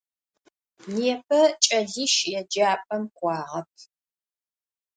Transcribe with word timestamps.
Nêpe 0.95 1.39
ç'eliş 1.63 2.15
yêcap'em 2.31 3.03
k'uağep. 3.15 3.71